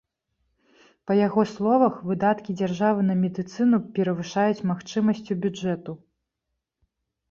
Па 1.11 1.17
яго 1.27 1.41
словах, 1.55 1.99
выдаткі 2.13 2.57
дзяржавы 2.63 3.07
на 3.13 3.19
медыцыну 3.23 3.77
перавышаюць 4.01 4.67
магчымасцю 4.75 5.43
бюджэту. 5.47 5.91